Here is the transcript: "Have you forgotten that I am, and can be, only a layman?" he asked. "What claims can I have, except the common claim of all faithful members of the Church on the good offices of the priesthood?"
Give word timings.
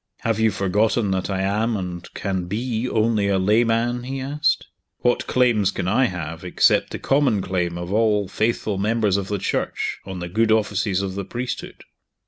"Have 0.21 0.39
you 0.39 0.49
forgotten 0.49 1.11
that 1.11 1.29
I 1.29 1.41
am, 1.41 1.77
and 1.77 2.11
can 2.15 2.45
be, 2.45 2.89
only 2.89 3.27
a 3.27 3.37
layman?" 3.37 4.01
he 4.01 4.19
asked. 4.19 4.65
"What 5.01 5.27
claims 5.27 5.69
can 5.69 5.87
I 5.87 6.05
have, 6.05 6.43
except 6.43 6.89
the 6.89 6.97
common 6.97 7.39
claim 7.43 7.77
of 7.77 7.93
all 7.93 8.27
faithful 8.27 8.79
members 8.79 9.15
of 9.15 9.27
the 9.27 9.37
Church 9.37 9.99
on 10.03 10.17
the 10.17 10.27
good 10.27 10.51
offices 10.51 11.03
of 11.03 11.13
the 11.13 11.23
priesthood?" 11.25 11.83